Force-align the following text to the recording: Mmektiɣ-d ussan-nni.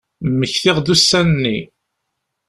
Mmektiɣ-d 0.29 0.87
ussan-nni. 0.93 1.57